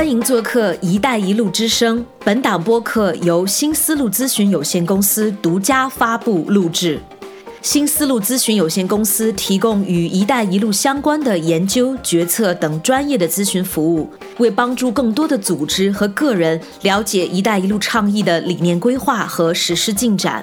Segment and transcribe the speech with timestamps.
[0.00, 2.02] 欢迎做客“一带一路”之声。
[2.24, 6.98] 本档播客由新思路咨询有限公司独家发布录制。
[7.60, 14.08] 新思路咨询有限公司提供与“一带一路”相关的研究、决策等专业的咨询服务，
[14.38, 20.42] 为帮助更多的组织和个人了解“一带一路”倡议的理念规划和实施进展。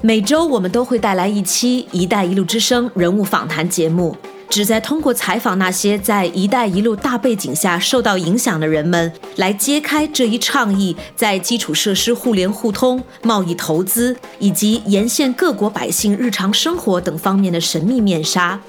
[0.00, 4.16] 每周我们都会带来一期“一带一路”之声人物访谈节目。
[4.52, 18.60] 旨在通过采访那些在“一带一路”大背景下受到影响的人们，来揭开这一倡议在基础设施互联互通、贸易投资以及沿线各国百姓日常生活等方面的神秘面纱。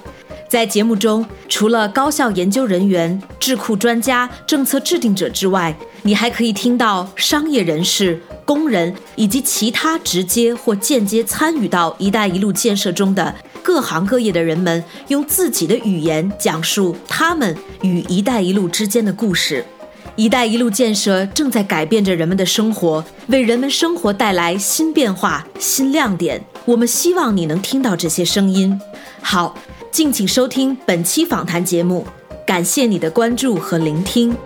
[0.48, 8.18] 在节目中，除了高校研究人员、智库专家、政策制定者之外，你还可以听到商业人士。
[8.46, 19.64] 工人以及其他直接或间接参与到“一带一路”建设中的各行各业的人们，用自己的语言讲述他们与“一带一路”之间的故事。
[20.16, 26.44] “一带一路”建设正在改变着人们的生活，为人们生活带来新变化、新亮点。
[26.66, 28.78] 我们希望你能听到这些声音。
[29.22, 29.56] 好，
[29.90, 32.06] 敬请收听本期访谈节目，
[32.46, 34.36] 感谢你的关注和聆听。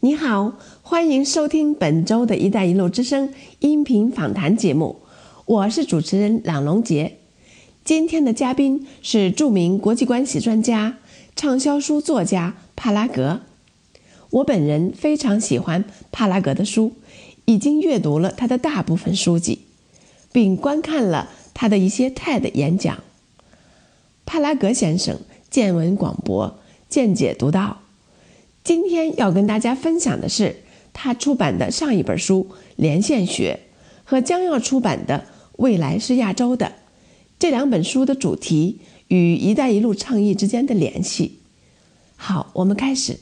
[0.00, 5.00] 你好，欢迎收听本周的一带一路之声音频访谈节目，
[5.44, 7.16] 我是主持人朗龙杰。
[7.82, 10.98] 今天的嘉宾是著名国际关系专家、
[11.34, 13.40] 畅销书作家帕拉格。
[14.30, 16.92] 我本人非常喜欢帕拉格的书，
[17.46, 19.62] 已经阅读了他的大部分书籍，
[20.30, 22.98] 并观看了他的一些 TED 演讲。
[24.24, 25.18] 帕拉格先生
[25.50, 27.80] 见闻广博，见解独到。
[28.68, 30.56] 今天要跟大家分享的是
[30.92, 32.46] 他出版的上一本书
[32.76, 33.60] 《连线学》
[34.04, 35.20] 和将要出版的
[35.52, 36.66] 《未来是亚洲的》
[37.38, 41.38] 这两本书的主题与“一带一路”倡议之间的联系。
[42.14, 43.18] 好，我们开始。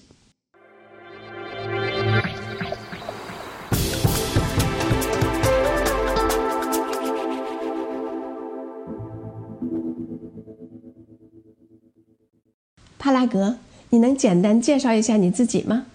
[12.99, 13.59] 帕拉格。
[13.97, 15.87] 你能简单介绍一下你自己吗？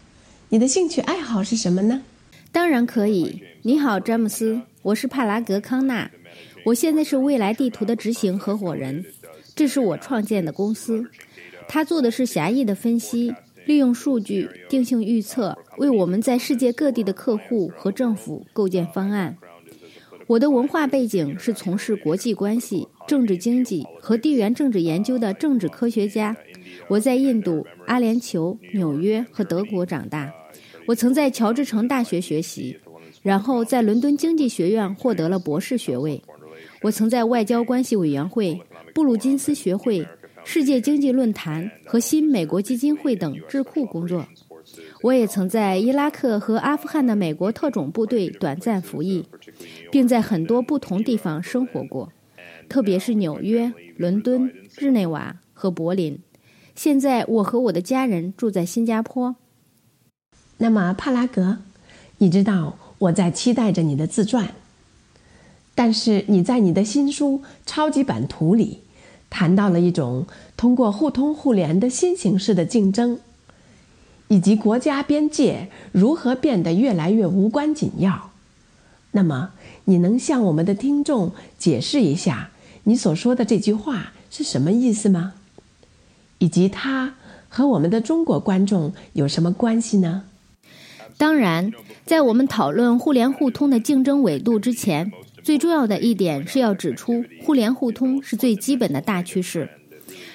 [0.50, 2.02] 你的兴趣爱好是什么呢？
[2.52, 3.44] 当然可以。
[3.62, 6.10] 你好，詹姆斯，我是帕拉格康纳，
[6.66, 9.06] 我现在是未来地图的执行合伙人，
[9.56, 11.06] 这是我创建的公司。
[11.68, 13.36] 他做的是狭义的分析，
[13.68, 19.38] 利用数据定性预测，为我们在世界各地的客户和政府构建方案。
[20.26, 26.36] 我的文化背景是从事国际关系、政治经济和地缘政治研究的政治科学家。
[26.88, 30.34] 我在印度、阿联酋、纽约和德国长大。
[30.88, 32.78] 我曾在乔治城大学学习，
[33.22, 36.22] 然后在伦敦经济学院获得了博士学位。
[36.82, 38.60] 我曾在外交关系委员会、
[38.94, 40.08] 布鲁金斯学会、
[40.44, 44.26] 世界经济论坛和新美国基金会等智库工作。
[45.02, 49.26] 我也曾在伊拉克和阿富汗的美国特种部队短暂服役，
[49.92, 52.12] 并在很多不同地方生活过，
[52.68, 56.20] 特别是纽约、伦敦、日内瓦和柏林。
[56.76, 59.36] 现在我和我的家人住在新加坡。
[60.58, 61.58] 那么帕拉格，
[62.18, 64.54] 你知道我在期待着你的自传。
[65.74, 68.82] 但是你在你的新书《超级版图》里，
[69.30, 70.28] 谈到了一种
[70.58, 73.20] 通过互通互联的新形式的竞争，
[74.28, 78.32] 以及国家边界如何变得越来越无关紧要。
[79.12, 79.54] 那么
[79.86, 82.52] 你能向我们的听众解释一下
[82.84, 85.34] 你所说的这句话是什么意思吗？
[86.42, 87.14] 以及它
[87.48, 90.24] 和我们的中国观众有什么关系呢？
[91.16, 91.72] 当然，
[92.04, 95.12] 在我们讨论互联互通的竞争纬度之前，
[95.44, 99.70] 最重要的一点是要指出，互联互通是最基本的大趋势，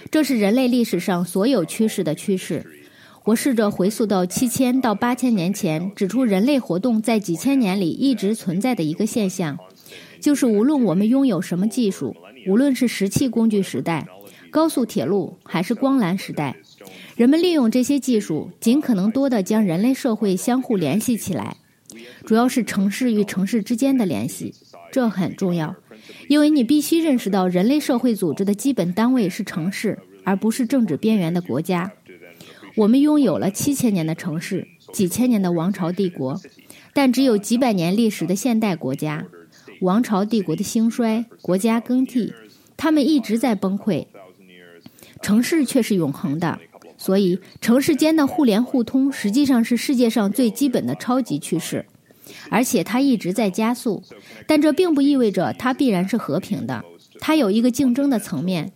[0.08, 2.64] 这是人类历史上所有趋势的趋势。
[3.24, 9.58] 我试着回溯到七千到八千年前，指出人类活动在几千年里一直存在的一个现象，
[10.20, 12.14] 就是无论我们拥有什么技术，
[12.46, 14.06] 无论是石器工具时代。
[14.56, 16.56] 高速铁路还是光缆时代，
[17.14, 21.58] 人们利用这些技术，尽可能多的将人类社会相互联系起来，
[22.24, 24.54] 主要是城市与城市之间的联系，
[24.90, 25.76] 这很重要，
[26.30, 31.92] 因为你必须认识到，人类社会组织的基本单位是城市，而不是政治边缘的国家。
[32.76, 36.40] 我们拥有了七千年的城市，几千年的王朝帝国，
[36.94, 39.26] 但只有几百年历史的现代国家。
[39.82, 42.32] 王朝帝国的兴衰，国家更替，
[42.78, 44.06] 他们一直在崩溃。
[45.22, 46.58] 城市却是永恒的，
[46.96, 51.86] 所以城市间的互联互通实际上是世界上最基本的超级趋势。
[52.50, 54.02] 而且它一直在加速。
[54.46, 56.84] 但这并不意味着它必然是和平的，
[57.20, 58.72] 它有一个竞争的层面，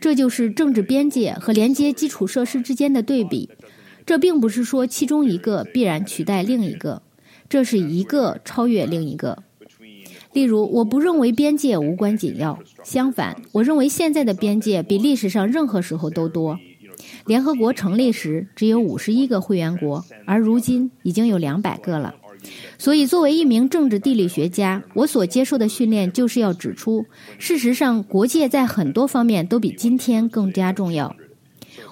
[0.00, 3.50] 这就是政治边界和连接基础设施之间的对比。
[4.04, 7.02] 这并不是说其中一个必然取代另一个，
[7.48, 9.42] 这是一个超越另一个。
[10.36, 16.58] 例如，我不认为边界无关紧要，相反，我认为现在的边界比历史上任何时候都多。
[17.24, 22.16] 联合国成立时只有五十一个会员国，而如今已经有两百个了。
[22.76, 27.06] 所以，作为一名政治地理学家，我所接受的训练就是要指出，
[27.38, 31.16] 事实上，国界在很多方面都比今天更加重要。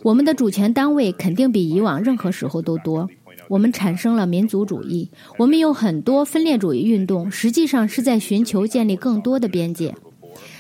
[0.03, 3.09] 我们的主权单位肯定比以往任何时候都多。
[3.49, 9.95] 我们产生了民族主义，我们有很多分裂主义运动，实际上是在寻求建立更多的边界。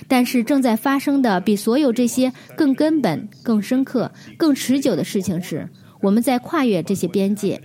[0.06, 5.68] 但是正在发生的比所有这些更根本、更深刻、更持久的事情是，
[6.02, 7.60] 我们在跨越这些边界，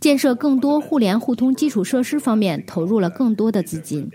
[0.00, 4.10] 建设更多互联互通基础设施方面投入了更多的资金。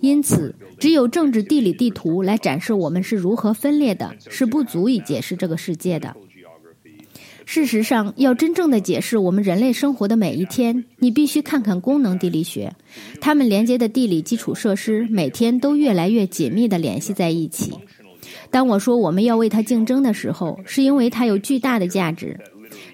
[0.00, 6.14] 因此，只有政治地理地图来展示我们是如何分裂的，是不足以解释这个世界的。
[7.46, 12.72] 事实上，要真正的解释我们人类生活的每一天，你必须看看功能地理学。
[13.20, 17.72] 它们连接的地理基础设施每天都越来越紧密地联系在一起。
[18.50, 22.38] 当我说我们要为它竞争的时候，是因为它有巨大的价值。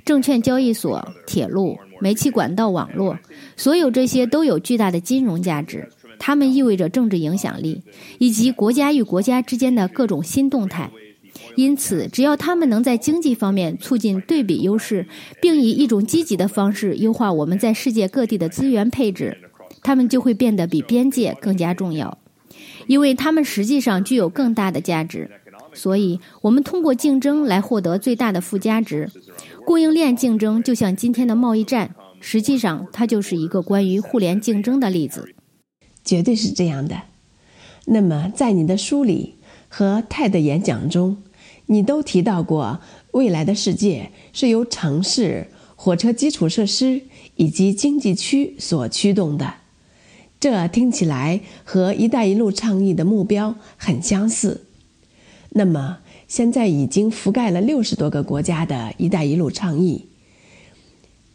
[0.04, 3.16] 证券交易所、铁路、煤气管道网络，
[3.56, 5.88] 所有这些都有巨大的金融价值。
[6.18, 7.80] 它们意味着政治影响力，
[8.18, 10.90] 以及国家与国家之间的各种新动态。
[11.56, 15.06] 因此，只要他们能在经济方面促进对比优势，
[15.42, 19.36] 并以一种积极的方式优化我们在世界各地的资源配置，
[19.82, 22.18] 他们就会变得比边界更加重要，
[22.86, 25.30] 因为他们实际上具有更大的价值。
[25.72, 29.10] 所以，我们通过竞争来获得最大的附加值。
[29.64, 35.34] 供应链竞争就像今天的贸易战，实际上它就是一个关于互联竞争的例子。
[36.04, 37.02] 绝对是这样的。
[37.86, 39.36] 那么，在你的书里
[39.68, 41.18] 和泰的演讲中。
[41.70, 42.80] 你都提到过，
[43.12, 45.46] 未来的世界是由城市、
[45.76, 47.02] 火车基础设施
[47.36, 49.54] 以及经济区所驱动的，
[50.40, 54.66] 这听起来和“一带一路”倡议的目标很相似。
[55.50, 60.06] 那么，现在已经覆盖了六十多个国家的一带一路倡议，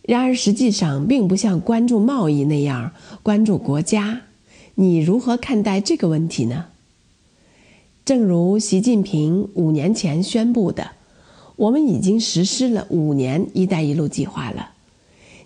[0.01, 2.91] 然而实际上并不像关注贸易那样
[3.23, 4.23] 关注国家。
[4.75, 6.65] 你如何看待这个问题呢？
[8.05, 10.91] 正如习近平五年前宣布的，
[11.55, 14.73] 我们已经实施了五年“一带一路”计划了。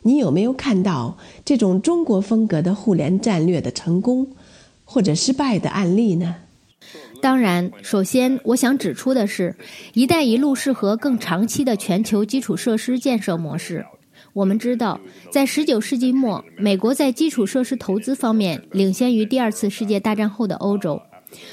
[0.01, 4.27] 你有没有看到这种中国风格的互联战略的成功
[4.83, 6.35] 或者失败的案例呢？
[7.21, 9.55] 当然，首先我想指出的是
[9.95, 13.85] ，“一带一路”适合更长期的全球基础设施建设模式。
[14.33, 14.99] 我们知道，
[15.31, 21.01] 在十九世纪末，美国在基础设施投资方面领先于第二次世界大战后的欧洲。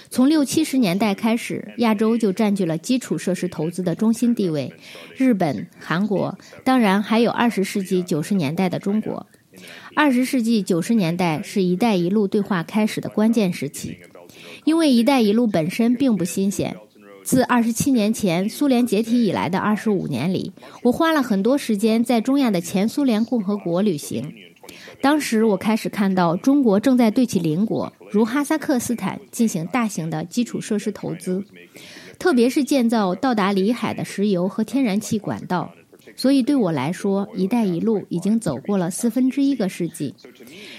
[0.09, 4.73] 从六七十年代开始，亚洲就占据了基础设施投资的中心地位。
[5.17, 9.27] 日本、韩国，当然还有二十世纪九十年代的中国。
[9.95, 13.97] 二十世纪九十年代是一带一路对话开始的关键时期，
[14.65, 16.77] 因为一带一路本身并不新鲜。
[17.25, 20.53] 自二十七年前苏联解体以来的二十五年里，
[20.85, 24.33] 我花了很多时间在中亚的前苏联共和国旅行。
[25.01, 31.45] 当时我开始看到中国正在对其邻国，如哈萨克斯坦进行大型的基础设施投资，
[32.19, 35.75] 特别是建造到达里海的石油和天然气管道。
[36.17, 40.15] 所以对我来说，“一带一路”已经走过了四分之一个世纪。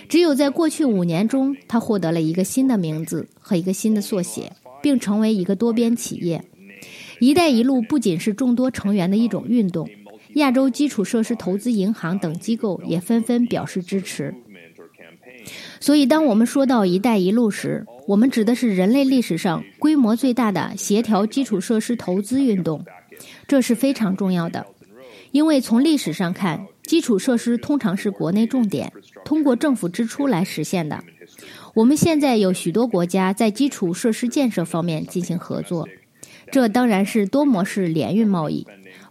[0.09, 6.43] 只有在过去五年中，它获得了一个新的名字和一个新的缩写，并成为一个多边企业。
[7.21, 9.87] “一带一路”不仅是众多成员的一种运动。
[10.33, 14.33] 亚洲基础设施投资银行等机构也纷纷表示支持。
[15.79, 22.85] 所以，当我们说到“一带一路”时，我们指的是人类历史上规模最大的协调基础设施投资运动。
[23.47, 24.65] 这是非常重要的，
[25.31, 28.91] 因为从历史上看，基础设施通常是国内重点，
[29.25, 31.03] 通过政府支出来实现的。
[31.73, 35.87] 我们现在有许多国家在基础设施建设方面进行合作，
[36.51, 38.65] 这当然是多模式联运贸易。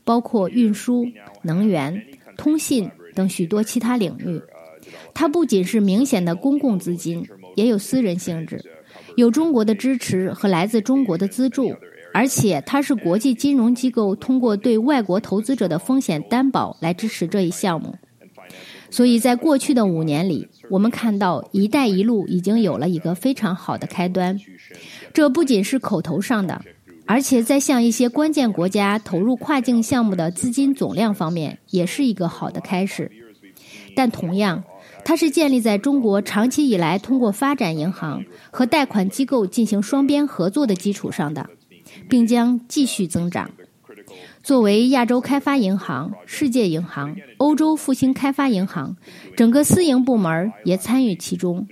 [0.04, 1.04] 包括运输、
[1.42, 2.00] 能源、
[2.36, 4.40] 通信等许多其他领域，
[5.14, 8.62] 它不仅是明显的公共资金，也有私人性质，
[9.16, 11.74] 有中国的支持和来自中国的资助，
[12.12, 17.94] 而且它是国际金融机构通过对外国投资者的风险担保来支持这一项目。
[18.88, 24.38] 所以在过去的五年里，我们看到“一带一路”已经有了一个非常好的开端，
[25.12, 26.62] 这不仅是口头上的。
[27.04, 33.10] 而且在向一些关键国家投入跨境项目的资金总量方面，也是一个好的开始。
[33.94, 34.64] 但同样，
[35.06, 41.48] 它是建立在中国长期以来通过发展银行和贷款机构进行双边合作的基础上的，
[42.08, 43.52] 并将继续增长。
[44.42, 48.96] 作为亚洲开发银行、世界银行、欧洲复兴开发银行，
[49.36, 51.68] 整个私营部门也参与其中。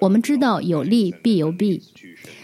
[0.00, 1.82] 我们知道有利必有弊。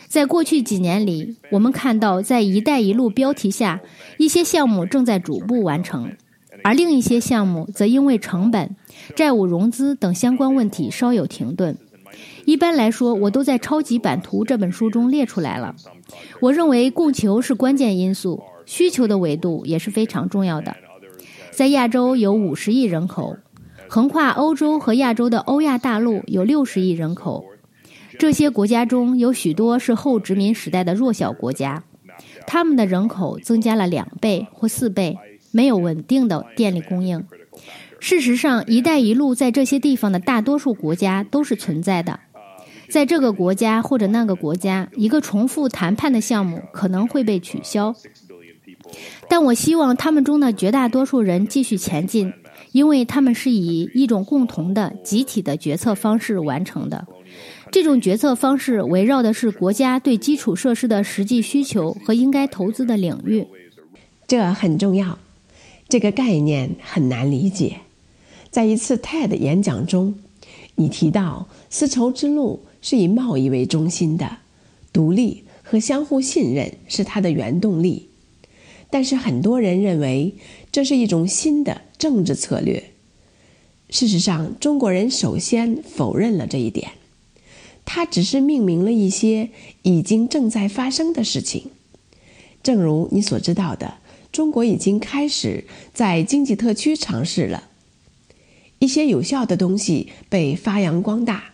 [0.08, 3.80] 在过去几年里，我们看到在“一带一路”标题下，
[4.18, 6.12] 一些项目正在逐步完成，
[6.64, 8.74] 而另一些项目则因为成本。
[9.14, 11.76] 债务融资等相关问题稍有停顿。
[12.46, 15.76] 一般来说，我都在《超级版图》这本书中列出来了。
[16.40, 20.74] 我认为供求是关键因素，需求的维度也是非常重要的。
[21.50, 23.36] 在亚洲有五十亿人口，
[23.86, 27.44] 横跨欧洲和亚洲的欧亚大陆有六十亿人口。
[28.18, 31.84] 这些国家中有许多是后殖民时代的弱小国家，
[32.46, 35.18] 他们的人口增加了两倍或四倍，
[35.54, 37.24] 没有稳定的电力供应。
[38.00, 42.20] 事实上，“一带一路”在这些地方的大多数国家都是存在的。
[42.90, 47.94] 在这个国家或者那个国家，一个重复谈判的项目可能会被取消。
[49.28, 52.32] 但我希望他们中的绝大多数人继续前进，
[52.72, 57.06] 因为他们是以一种共同的集体的决策方式完成的。
[57.70, 63.46] 这种决策方式围绕的是国家对基础设施的实际需求和应该投资的领域。
[64.26, 65.18] 这很重要。
[65.88, 67.80] 这个概念很难理解。
[68.50, 70.14] 在一次 TED 演讲中，
[70.76, 74.38] 你提到丝绸之路是以贸易为中心的，
[74.92, 78.08] 独立和相互信任是它的原动力。
[78.90, 80.34] 但是很多人认为
[80.70, 82.90] 这是一种新的政治策略。
[83.90, 86.92] 事实上，中国人首先否认了这一点。
[87.84, 89.50] 它只是命名了一些
[89.82, 91.70] 已经正在发生的事情。
[92.62, 93.98] 正如你所知道的，
[94.34, 97.68] 中国已经开始在经济特区尝试了。
[98.80, 101.52] 一些有效的东西被发扬光大，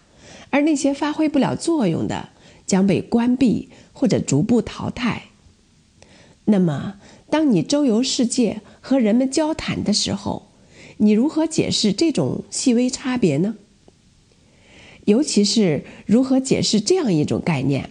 [0.48, 2.30] 而那些发挥不了作用的
[2.66, 5.24] 将被关闭或者逐步淘汰。
[6.46, 10.50] 那么，当你周游世界和人们交谈的时候，
[10.96, 13.56] 你如何解释这种细微差别呢？
[15.04, 17.90] 尤其是如何解释这样一种概念：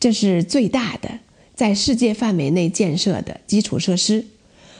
[0.00, 1.20] 这是最大的
[1.54, 4.26] 在世界范围内建设的基础设施，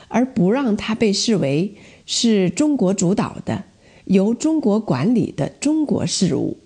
[0.07, 1.75] 而不让它被视为。
[2.07, 3.63] 是中国主导的、
[4.03, 6.59] 由中国管理的中国事务。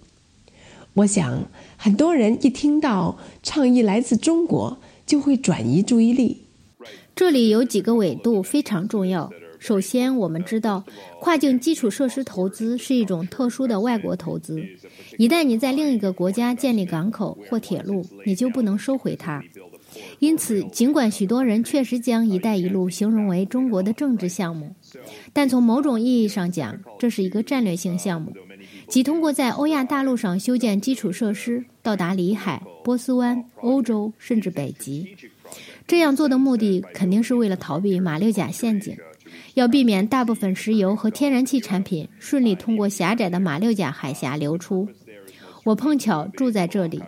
[0.95, 6.41] 我想，很多人一听到倡议来自中国，就会转移注意力。
[7.15, 9.31] 这里有几个维度非常重要。
[9.59, 10.83] 首先，我们知道，
[11.21, 14.61] 跨境基础设施投资是一种特殊的外国投资。
[15.17, 19.41] 一旦你在另一个国家建立港口或铁路，你就不能收回它。
[20.19, 24.75] 因此，尽管许多人确实将“一带一路”形容为中国的政治项目，
[25.31, 28.33] 但从某种意义上讲，这是一个战略性项目，
[28.87, 35.15] 即通过在欧亚大陆上修建基础设施，到达里海、波斯湾、欧洲甚至北极。
[35.87, 38.95] 这样做的目的肯定是为了逃避马六甲陷阱，
[39.55, 44.87] 要避免大部分石油和天然气产品顺利通过狭窄的马六甲海峡流出。
[45.63, 47.01] 我碰巧住在这里。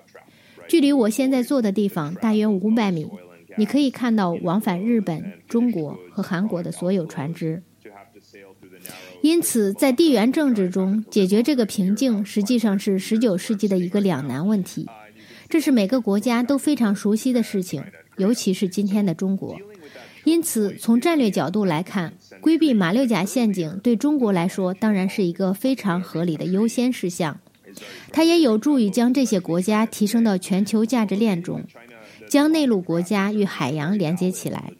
[0.72, 3.06] 距离我现在坐的地方大约五百米，
[3.58, 7.62] 你可以看到往返日本、中国和韩国的所有船只。
[9.22, 14.88] 因此，在地缘政治中解决这个瓶颈，实际上是19世纪的一个两难问题。
[15.50, 17.84] 这是每个国家都非常熟悉的事情，
[18.16, 19.58] 尤其是今天的中国。
[20.24, 27.42] 因此，从战略角度来看，规避马六甲陷阱对中国来说当然是一个非常合理的优先事项。
[28.12, 31.64] 它也有助于将这些国家提升到全球价值链中，
[32.30, 34.74] 将内陆国家与海洋连接起来。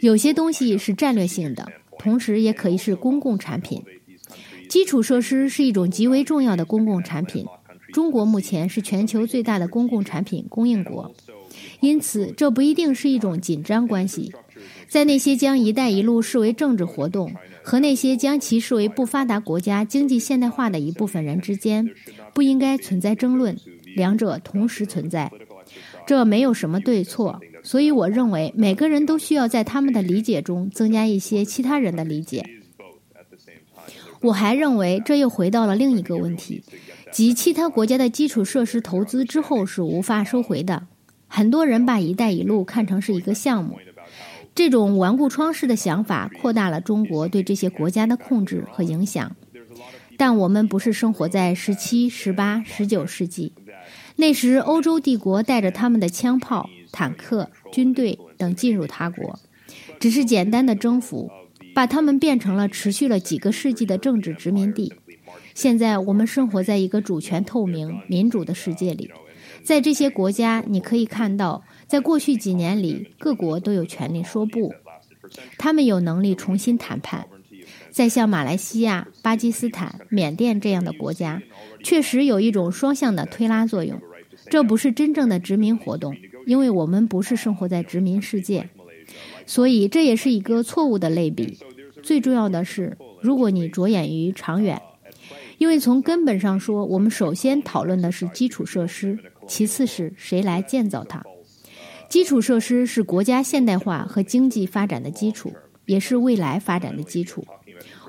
[0.00, 3.82] 有些东西是战略性的，同时也可以是公共产品。
[4.68, 7.46] 基础设施是一种极为重要的公共产品。
[7.92, 11.14] 中国目前是全球最大的公共产品供应国，
[11.80, 14.32] 因此这不一定是一种紧张关系。
[14.88, 17.32] 在那些将“一带一路”视为政治活动。
[17.64, 21.88] 和那些将其视为不发达国家经济现代化的一部分人之间，
[22.34, 23.56] 不应该存在争论，
[23.96, 25.32] 两者同时存在，
[26.06, 27.40] 这没有什么对错。
[27.62, 32.44] 所以，我认为每个人都需要在他们的理解中增加一些其他人的理解。
[34.20, 36.62] 我还认为，这又回到了另一个问题，
[37.10, 40.86] 即其他国家的基础设施投资之后是无法收回的。
[41.26, 43.78] 很多人把“一带一路”看成是一个项目。
[44.54, 49.34] 这种顽固创世的想法扩大了中国对这些国家的控制和影响，
[50.16, 53.52] 但我们不是生活在十七、十八、十九世纪，
[54.16, 59.40] 那时欧洲帝国带着他们的枪炮、坦克、军队等进入他国，
[59.98, 61.32] 只是简单的征服，
[61.74, 64.94] 把他们变成了持续了几个世纪的政治殖民地。
[65.52, 69.10] 现在我们生活在一个主权透明、民主的世界里，
[69.64, 74.74] 在这些国家，你可以看到，在过去几年里，各国都有权利说不，
[75.58, 77.26] 他们有能力重新谈判。
[77.90, 81.40] 在像马来西亚、巴基斯坦、缅甸这样的国家，
[81.82, 84.00] 确实有一种双向的推拉作用。
[84.50, 86.14] 这不是真正的殖民活动，
[86.44, 88.68] 因为我们不是生活在殖民世界，
[89.46, 91.58] 所以这也是一个错误的类比。
[92.02, 94.82] 最重要的是，如果你着眼于长远，
[95.58, 101.24] 因为从根本上说，我们首先讨论的是基础设施，其次是谁来建造它。
[102.14, 105.52] 基础设施是国家现代化和经济发展的基础，
[105.84, 107.44] 也是未来发展的基础。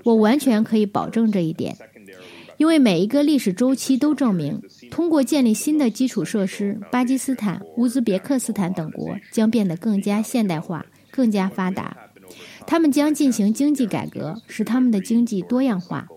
[0.04, 1.76] 我完全可以保证这一点，
[2.58, 11.98] 因为每一个历史周期都证明，通过建立新的基础设施，巴基斯坦、乌兹别克斯坦等国将变得更加现代化、更加发达。
[12.68, 16.08] 他们将进行经济改革，使他们的经济多样化。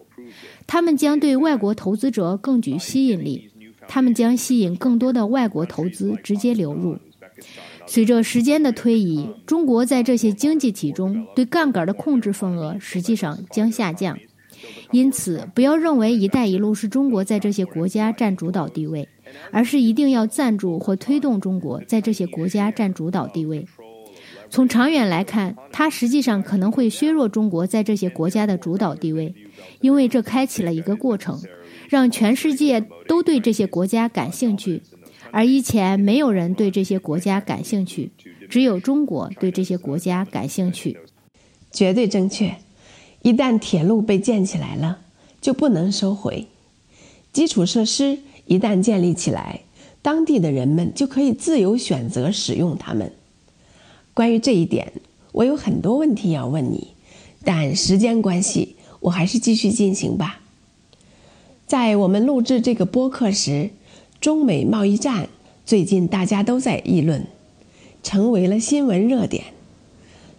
[0.66, 3.48] 他们将对外国投资者更具吸引力，
[3.88, 6.98] 他们将吸引更多的外国投资直接流入。
[7.88, 14.18] 随着时间的推移，中国在这些经济体中对杠杆的控制份额实际上将下降。
[14.90, 19.08] 因此，不要认为“一带一路”是中国在这些国家占主导地位，
[19.50, 23.66] 而是一定要赞助或推动中国在这些国家占主导地位。
[24.50, 29.34] 从长远来看，它实际上可能会削弱中国在这些国家的主导地位，
[29.80, 31.40] 因为这开启了一个过程，
[31.88, 34.82] 让全世界都对这些国家感兴趣。
[35.30, 38.10] 而以前没有人对这些国家感兴趣，
[38.48, 40.96] 只有中国对这些国家感兴趣。
[41.70, 42.56] 绝对正确。
[43.20, 45.00] 一旦铁路被建起来了，
[45.40, 46.46] 就不能收回。
[47.32, 49.60] 基础设施一旦建立起来，
[50.00, 53.12] 当地的人们就可以自由选择使用它们。
[54.14, 54.92] 关于这一点，
[55.32, 56.94] 我有很多问题要问你，
[57.44, 60.40] 但时间关系，我还是继续进行吧。
[61.66, 63.70] 在我们录制这个播客时。
[64.20, 65.28] 中美贸易战
[65.64, 67.24] 最近大家都在议论，
[68.02, 69.44] 成为了新闻热点。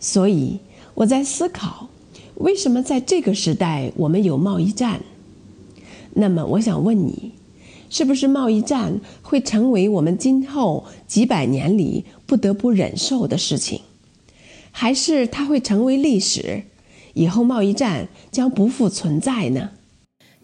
[0.01, 0.59] 所以
[0.95, 1.89] 我在思考，
[2.35, 4.99] 为什么在这个时代我们有贸易战？
[6.13, 7.31] 那么我想问你，
[7.89, 13.79] 是不是贸易战会成为我们今后几百年里不得不忍受的事情，
[14.71, 16.63] 还是它会成为历史，
[17.13, 19.71] 以后贸易战将不复存在呢？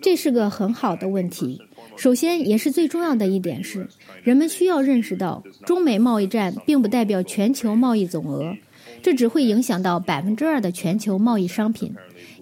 [0.01, 1.61] 这是个很好的问题。
[1.97, 3.87] 首先，也是最重要的一点是，
[4.23, 8.55] 人们需要认识到，中美贸易战并不代表全球贸易总额，
[9.01, 11.93] 这只会影响到百分之二的全球贸易商品。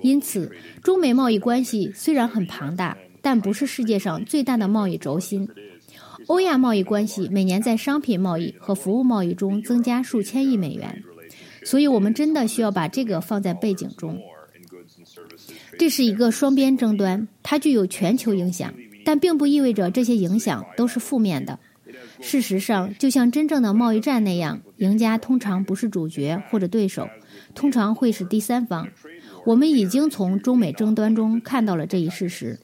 [0.02, 5.48] 因此，中美贸易关系虽然很庞大，但不是世界上最大的贸易轴心。
[6.28, 11.04] 欧亚贸易关系每年在商品贸易和服务贸易中增加数千亿美元，
[11.64, 14.20] 所以我们真的需要把这个放在背景中。
[15.78, 18.74] 这是一个双边争端，它具有全球影响。
[19.14, 21.60] 但并不意味着这些影响都是负面的。
[22.20, 27.08] 事实上，就像真正的贸易战那样，赢家通常不是主角或者对手，
[27.54, 28.88] 通常会是第三方。
[29.46, 32.60] 我们已经从中美争端中看到了这一事实。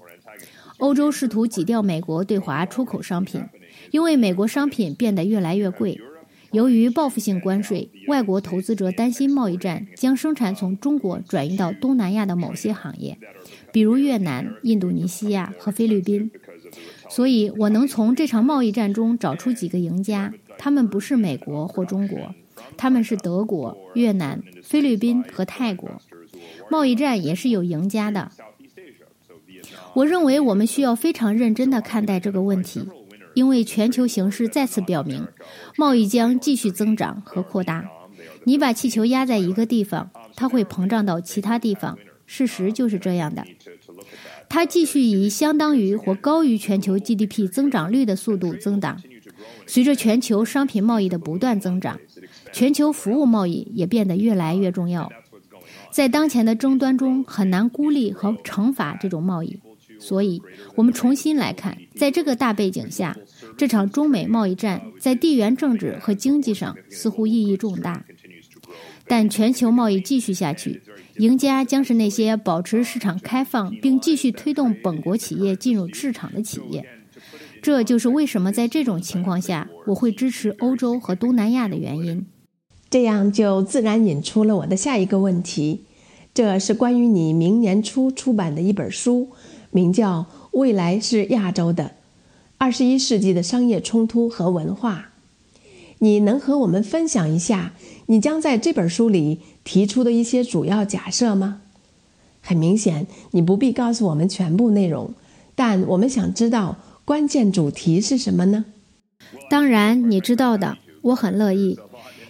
[0.80, 3.46] 欧洲试图挤掉美国对华出口商品，
[3.92, 6.02] 因为美国商品变得越来越贵。
[6.52, 13.18] 由于报复性关税，外国投资者担心贸易战将生产从中国转移到东南亚的某些行业。
[13.72, 16.32] 比如越南、印度尼西亚和菲律宾，
[17.08, 20.34] 所以我能从这场贸易战中找出几个赢家。
[20.58, 22.34] 他们不是美国或中国，
[22.76, 26.02] 他们是德国、越南、菲律宾和泰国。
[26.70, 28.32] 贸易战也是有赢家的。
[29.94, 32.88] 我认为我们需要非常认真地看待这个问题，
[33.40, 35.26] 因为全球形势再次表明，
[35.78, 37.90] 贸易将继续增长和扩大。
[38.44, 41.98] 你把气球压在一个地方，它会膨胀到其他地方。
[42.26, 43.46] 事实就是这样的，
[44.50, 49.02] 它继续以相当于或高于全球 GDP 增长率的速度增长。
[49.66, 51.98] 随着全球商品贸易的不断增长，
[52.52, 55.10] 全球服务贸易也变得越来越重要。
[55.94, 59.62] 在当前的争端中，很难孤立和惩罚这种贸易。
[60.00, 60.42] 所以，
[60.76, 63.18] 我们重新来看，在这个大背景下，
[63.58, 68.06] 这场中美贸易战在地缘政治和经济上似乎意义重大。
[69.08, 70.82] 但全球贸易继续下去。
[71.18, 76.86] 赢家将是那些保持市场开放并继续推动本国企业进入市场的企业。
[77.62, 82.26] 这就是为什么在这种情况下我会支持欧洲和东南亚的原因。
[82.90, 85.84] 这样就自然引出了我的下一个问题，
[86.34, 89.32] 这是关于你明年初出版的一本书，
[89.72, 91.92] 名叫《未来是亚洲的：
[92.58, 95.12] 二十一世纪的商业冲突和文化》。
[96.00, 97.74] 你能和我们分享一下
[98.06, 99.40] 你将在这本书里？
[99.66, 101.62] 提出的一些主要假设吗？
[102.42, 105.14] 很明显，你不必告诉我们全部内容，
[105.54, 108.66] 但我们想知道关键主题是什么呢？
[109.50, 111.78] 当然，你知道的，我很乐意，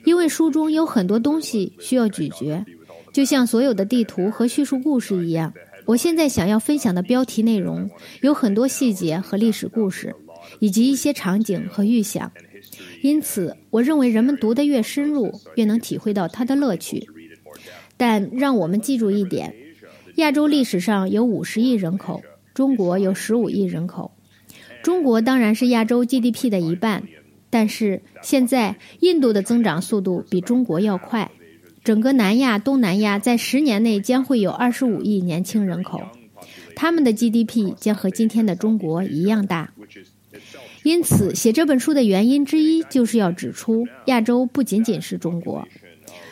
[0.03, 2.65] 因为书中有很多东西需要咀嚼，
[3.13, 5.53] 就像所有的地图和叙述故事一样。
[5.89, 7.89] 我现在想要分享的标题内容
[8.21, 10.15] 有很多细节和历史故事，
[10.59, 12.31] 以及一些场景和预想。
[13.01, 17.07] 因此，我认为人们读得越深入，越能体会到它的乐趣。
[17.97, 19.55] 但让我们记住一点：
[20.17, 22.21] 亚洲历史上有五十亿人口，
[22.53, 24.11] 中国有十五亿人口。
[24.83, 27.05] 中国当然是亚洲 GDP 的一半，
[27.49, 31.31] 但是现在印度的增长速度比中国要快。
[31.83, 36.01] 整个南亚、东南亚在十年内将会有二十五亿年轻人口，
[36.75, 39.73] 他们的 GDP 将和今天的中国一样大。
[40.83, 45.67] 因此，写这本书的原因之一就是要指出，亚洲不仅仅是中国。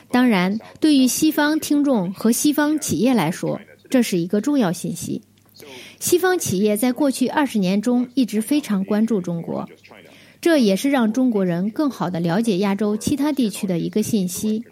[0.10, 5.22] 当然，对于西方听众和西方企业来说，这是一个重要信息。
[6.00, 9.68] 西方企业在过去二十年中一直非常关注中国，
[10.40, 14.64] 这也是让中国人更好地了解亚洲其他地区的一个信息。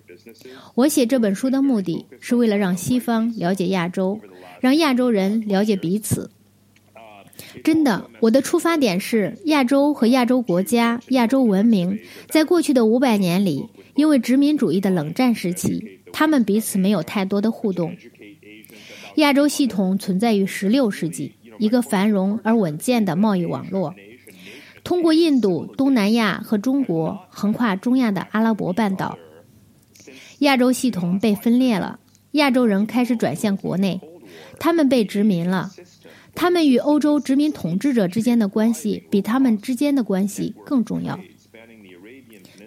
[0.73, 4.19] 我写这本书的目的是为了让西方了解亚洲，
[4.59, 6.29] 让亚洲人了解彼此。
[7.63, 17.95] 真的，我的出发点是亚洲和亚洲国家、亚洲文明，在过去的五百年里，因为殖民主义的冷战时期，他们彼此没有太多的互动。
[19.15, 23.93] 亚洲系统存在于十六世纪，一个繁荣而稳健的贸易网络，
[24.83, 29.17] 通过印度、东南亚和中国，横跨中亚的阿拉伯半岛。
[30.39, 31.99] 亚洲系统被分裂了，
[32.31, 34.01] 亚洲人开始转向国内，
[34.59, 35.71] 他们被殖民了。
[36.33, 41.17] 他们与欧洲殖民统治者之间的关系比他们之间的关系更重要。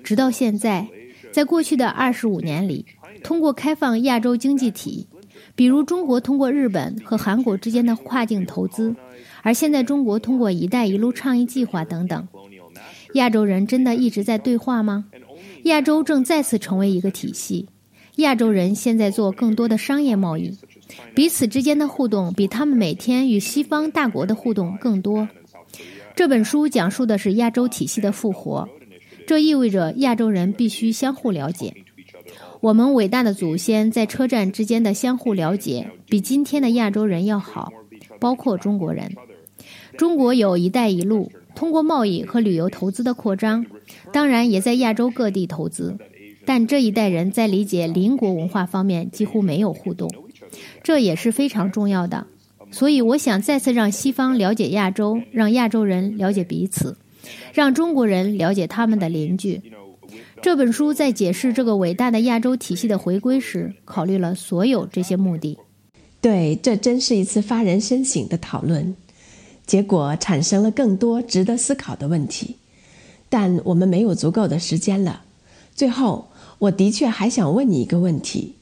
[0.02, 0.88] 直到现在，
[1.30, 2.86] 在过去的二十五年里，
[3.22, 5.06] 通过开放亚洲经济体，
[5.54, 8.96] 比如中国通过日本和韩国之间的跨境投资，
[9.42, 12.26] 而现在中国通过“一带一路”倡议计划等等，
[13.12, 15.04] 亚洲人真的一直在对话吗？
[15.68, 17.68] 亚洲正再次成为一个体系，
[18.16, 20.56] 亚洲人现在做更多的商业贸易。
[21.14, 25.28] 彼此之间的互动比他们每天与西方大国的互动更多。
[26.16, 28.66] 这本书讲述的是亚洲体系的复活，
[29.26, 31.74] 这意味着亚洲人必须相互了解。
[32.60, 37.70] 我们伟大的祖先在车站之间的相互了解，比今天的亚洲人要好，
[38.18, 39.14] 包括中国人。
[39.98, 43.66] 中国有一带一路，通过贸易和旅游投资的扩张，
[44.12, 45.98] 当然也在亚洲各地投资，
[46.46, 50.08] 但这一代人在理解邻国文化方面几乎没有互动。
[50.84, 52.28] 这也是非常重要的，
[52.70, 56.96] 所以我想再次让西方了解亚洲，让亚洲人了解彼此，
[57.52, 59.60] 让中国人了解他们的邻居。
[60.40, 65.58] 这本书在解释这个伟大的亚洲体系的回归时，考虑了所有这些目的。
[66.20, 68.94] 对，这真是一次发人深省的讨论，
[69.68, 72.56] 结果产生了更多值得思考的问题。
[73.28, 75.22] 但我们没有足够的时间了。
[75.74, 78.54] 最后，我的确还想问你一个问题。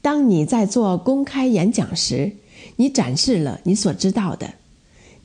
[0.00, 2.36] 当你在做公开演讲时，
[2.76, 4.54] 你展示了你所知道的，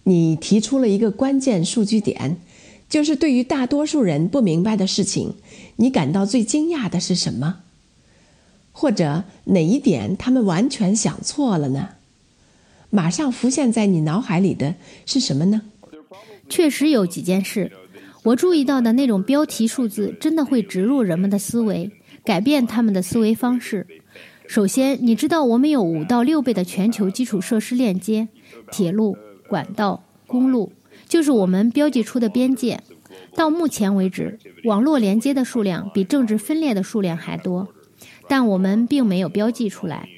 [0.04, 2.38] 你提出了一个关键数据点，
[2.89, 5.36] 就是对于大多数人不明白的事情，
[5.76, 7.60] 你感到最惊讶的是什么？
[8.72, 11.89] 或者哪一点他们完全想错了呢？
[12.91, 14.75] 马上浮现在你脑海里的
[15.06, 15.62] 是什么呢？
[16.49, 17.71] 确实有几件事，
[18.23, 21.89] 我注意到的那种标题数字真的会植入人们的思维，
[22.25, 23.88] 改变他们的思维方式。
[24.45, 28.27] 首先，你知道我们有五到六倍的全球基础设施链接，
[28.69, 30.73] 铁路、管道、公路，
[31.08, 32.82] 就是我们标记出的边界。
[33.34, 37.69] 到目前为止，网络连接的数量比政治分裂的数量还多，
[38.27, 40.10] 但我们并没有标记出来。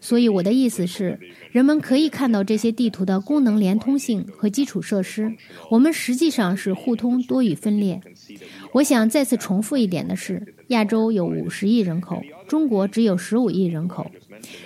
[0.00, 1.18] 所以我的意思是，
[1.50, 5.34] 人们可以看到这些地图的功能连通性和基础设施。
[5.70, 8.00] 我们实际上是互通多与分裂。
[8.72, 14.10] 我想再次重复一点的是，亚洲有五十亿人口，中国只有十五亿人口。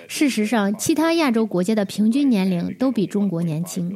[0.07, 3.95] 事实上，其他亚洲国家的平均年龄都比中国年轻，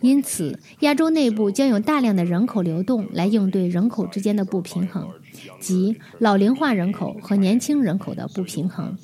[0.00, 5.08] 因此亚洲内部将有大量的人口流动来应对人口之间的不平衡，
[5.60, 8.98] 即老龄化人口和年轻人口的不平衡。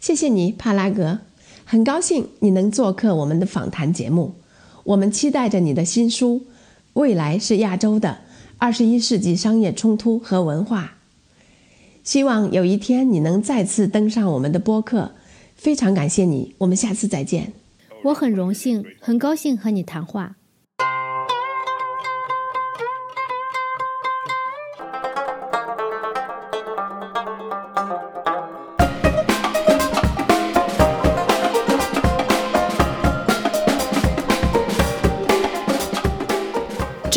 [0.00, 1.18] 谢谢你，帕拉格，
[1.64, 4.34] 很高兴你能做客我们的访谈节目。
[4.84, 6.36] 我们期待着你的新书
[6.94, 8.08] 《未来是亚洲的》。
[8.60, 10.98] 二十一世纪商业冲突和文化，
[12.02, 15.12] 希望有一天你能再次登上我们的播客。
[15.54, 17.52] 非常感谢你，我们下次再见。
[18.04, 20.36] 我很荣幸，很高兴和你谈话。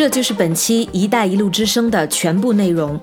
[0.02, 3.00] 这就是本期“一带一路”之声的全部内容。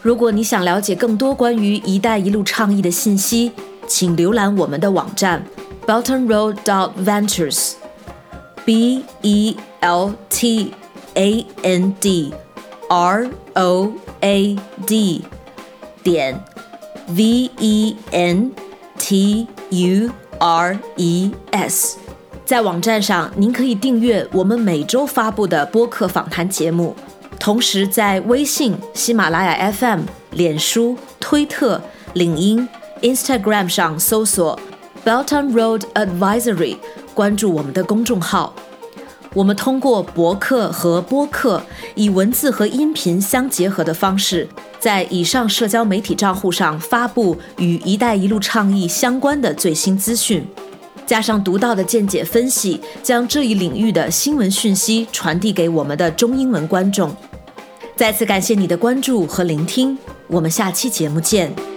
[0.00, 3.50] 如果你想了解更多关于“一带一路”倡议的信息，
[3.88, 5.44] 请浏览我们的网站
[5.84, 7.72] Belton Road dot Ventures。
[8.64, 10.72] B E L T
[11.14, 12.32] A N D
[12.90, 14.56] R O A
[14.86, 15.24] D
[16.04, 16.40] 点
[17.08, 18.52] V E N
[18.96, 21.96] T U R E S，
[22.46, 26.94] 在网站上您可以订阅我们每周发布的播客访谈节目，
[27.40, 31.82] 同时在微信、喜马拉雅 FM、脸书、推特、
[32.14, 32.68] 领英、
[33.02, 34.56] Instagram 上搜索
[35.04, 36.76] Belton Road Advisory，
[37.14, 38.54] 关注我们的公众号。
[39.34, 41.60] 我们通过博客和播客，
[41.96, 50.46] 以文字和音频相结合的方式，在以上社交媒体账户上发布与“一带一路”倡议相关的最新资讯，
[51.06, 57.14] 加上独到的见解分析，将这一领域的新闻讯息传递给我们的中英文观众。
[57.94, 61.75] 再次感谢你的关注和聆听，我们下期节目见。